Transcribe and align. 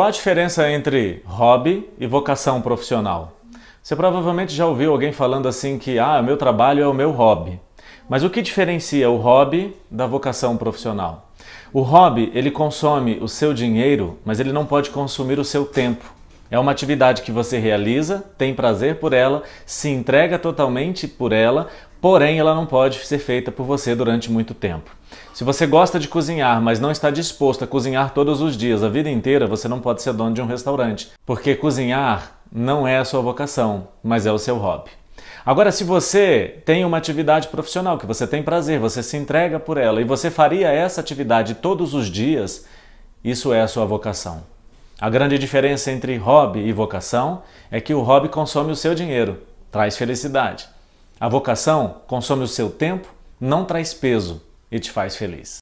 Qual 0.00 0.08
a 0.08 0.12
diferença 0.12 0.66
entre 0.70 1.22
hobby 1.26 1.86
e 1.98 2.06
vocação 2.06 2.62
profissional? 2.62 3.36
Você 3.82 3.94
provavelmente 3.94 4.54
já 4.54 4.64
ouviu 4.64 4.92
alguém 4.92 5.12
falando 5.12 5.46
assim 5.46 5.78
que 5.78 5.98
ah, 5.98 6.22
meu 6.22 6.38
trabalho 6.38 6.82
é 6.82 6.88
o 6.88 6.94
meu 6.94 7.10
hobby. 7.10 7.60
Mas 8.08 8.24
o 8.24 8.30
que 8.30 8.40
diferencia 8.40 9.10
o 9.10 9.18
hobby 9.18 9.76
da 9.90 10.06
vocação 10.06 10.56
profissional? 10.56 11.28
O 11.70 11.82
hobby, 11.82 12.32
ele 12.34 12.50
consome 12.50 13.18
o 13.20 13.28
seu 13.28 13.52
dinheiro, 13.52 14.18
mas 14.24 14.40
ele 14.40 14.54
não 14.54 14.64
pode 14.64 14.88
consumir 14.88 15.38
o 15.38 15.44
seu 15.44 15.66
tempo. 15.66 16.10
É 16.50 16.58
uma 16.58 16.72
atividade 16.72 17.22
que 17.22 17.30
você 17.30 17.58
realiza, 17.58 18.24
tem 18.36 18.52
prazer 18.52 18.96
por 18.96 19.12
ela, 19.12 19.44
se 19.64 19.88
entrega 19.88 20.36
totalmente 20.36 21.06
por 21.06 21.30
ela, 21.30 21.68
porém 22.00 22.40
ela 22.40 22.54
não 22.54 22.66
pode 22.66 23.06
ser 23.06 23.18
feita 23.18 23.52
por 23.52 23.64
você 23.64 23.94
durante 23.94 24.32
muito 24.32 24.52
tempo. 24.52 24.90
Se 25.32 25.44
você 25.44 25.64
gosta 25.64 26.00
de 26.00 26.08
cozinhar, 26.08 26.60
mas 26.60 26.80
não 26.80 26.90
está 26.90 27.08
disposto 27.08 27.62
a 27.62 27.68
cozinhar 27.68 28.12
todos 28.12 28.40
os 28.40 28.56
dias, 28.56 28.82
a 28.82 28.88
vida 28.88 29.08
inteira, 29.08 29.46
você 29.46 29.68
não 29.68 29.80
pode 29.80 30.02
ser 30.02 30.12
dono 30.12 30.34
de 30.34 30.42
um 30.42 30.46
restaurante, 30.46 31.10
porque 31.24 31.54
cozinhar 31.54 32.40
não 32.50 32.86
é 32.86 32.98
a 32.98 33.04
sua 33.04 33.20
vocação, 33.20 33.86
mas 34.02 34.26
é 34.26 34.32
o 34.32 34.38
seu 34.38 34.56
hobby. 34.56 34.90
Agora, 35.46 35.70
se 35.70 35.84
você 35.84 36.60
tem 36.66 36.84
uma 36.84 36.98
atividade 36.98 37.46
profissional 37.48 37.96
que 37.96 38.06
você 38.06 38.26
tem 38.26 38.42
prazer, 38.42 38.80
você 38.80 39.02
se 39.02 39.16
entrega 39.16 39.60
por 39.60 39.78
ela 39.78 40.00
e 40.00 40.04
você 40.04 40.30
faria 40.30 40.68
essa 40.68 41.00
atividade 41.00 41.54
todos 41.54 41.94
os 41.94 42.08
dias, 42.10 42.66
isso 43.22 43.52
é 43.52 43.60
a 43.60 43.68
sua 43.68 43.86
vocação. 43.86 44.42
A 45.00 45.08
grande 45.08 45.38
diferença 45.38 45.90
entre 45.90 46.18
hobby 46.18 46.60
e 46.60 46.72
vocação 46.74 47.42
é 47.70 47.80
que 47.80 47.94
o 47.94 48.02
hobby 48.02 48.28
consome 48.28 48.70
o 48.70 48.76
seu 48.76 48.94
dinheiro, 48.94 49.40
traz 49.70 49.96
felicidade. 49.96 50.68
A 51.18 51.26
vocação 51.26 52.02
consome 52.06 52.44
o 52.44 52.48
seu 52.48 52.68
tempo, 52.68 53.08
não 53.40 53.64
traz 53.64 53.94
peso 53.94 54.42
e 54.70 54.78
te 54.78 54.90
faz 54.90 55.16
feliz. 55.16 55.58